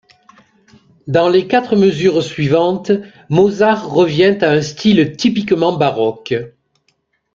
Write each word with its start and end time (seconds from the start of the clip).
Dans 1.05 1.29
les 1.29 1.45
quatre 1.47 1.75
mesures 1.75 2.23
suivantes, 2.23 2.91
Mozart 3.29 3.87
revient 3.87 4.35
à 4.41 4.49
un 4.49 4.61
style 4.63 5.15
typiquement 5.15 5.73
baroque. 5.77 6.33